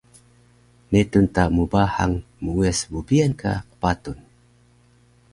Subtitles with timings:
[0.91, 2.13] netun ta mbahang
[2.43, 4.17] muuyas bbiyan ka qpatun